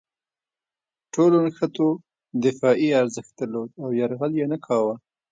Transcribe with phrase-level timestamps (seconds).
[1.13, 1.87] ټولو نښتو
[2.45, 4.95] دفاعي ارزښت درلود او یرغل یې نه کاوه.